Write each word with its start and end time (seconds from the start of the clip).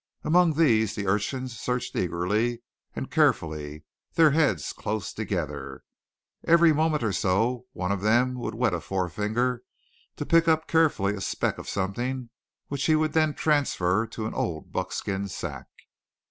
Among 0.23 0.53
these 0.53 0.95
the 0.95 1.05
urchins 1.05 1.55
searched 1.59 1.95
eagerly 1.95 2.63
and 2.95 3.11
carefully, 3.11 3.83
their 4.15 4.31
heads 4.31 4.73
close 4.73 5.13
together. 5.13 5.83
Every 6.43 6.73
moment 6.73 7.03
or 7.03 7.13
so 7.13 7.67
one 7.73 7.91
of 7.91 8.01
them 8.01 8.33
would 8.39 8.55
wet 8.55 8.73
a 8.73 8.79
forefinger 8.81 9.61
to 10.15 10.25
pick 10.25 10.47
up 10.47 10.65
carefully 10.65 11.13
a 11.13 11.21
speck 11.21 11.59
of 11.59 11.69
something 11.69 12.31
which 12.67 12.85
he 12.85 12.95
would 12.95 13.13
then 13.13 13.35
transfer 13.35 14.07
to 14.07 14.25
an 14.25 14.33
old 14.33 14.71
buckskin 14.71 15.27
sack. 15.27 15.67